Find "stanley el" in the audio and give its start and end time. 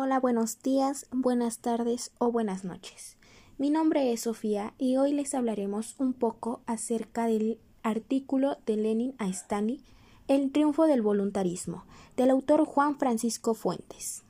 9.26-10.52